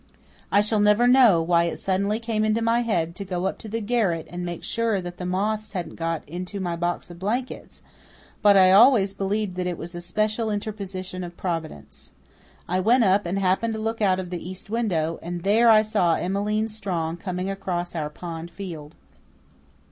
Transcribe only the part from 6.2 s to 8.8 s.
into my box of blankets; but I